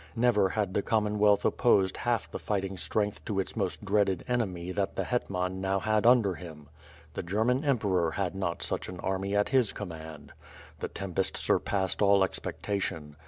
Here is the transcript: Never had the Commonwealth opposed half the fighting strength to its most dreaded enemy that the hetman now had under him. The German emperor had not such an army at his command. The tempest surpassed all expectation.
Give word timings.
Never 0.15 0.49
had 0.49 0.73
the 0.73 0.81
Commonwealth 0.81 1.45
opposed 1.45 1.97
half 1.97 2.31
the 2.31 2.39
fighting 2.39 2.75
strength 2.75 3.23
to 3.25 3.39
its 3.39 3.55
most 3.55 3.85
dreaded 3.85 4.25
enemy 4.27 4.71
that 4.71 4.95
the 4.95 5.03
hetman 5.03 5.61
now 5.61 5.79
had 5.79 6.07
under 6.07 6.33
him. 6.33 6.69
The 7.13 7.21
German 7.21 7.63
emperor 7.63 8.09
had 8.09 8.33
not 8.33 8.63
such 8.63 8.89
an 8.89 8.99
army 9.01 9.35
at 9.35 9.49
his 9.49 9.73
command. 9.73 10.33
The 10.79 10.87
tempest 10.87 11.37
surpassed 11.37 12.01
all 12.01 12.23
expectation. 12.23 13.15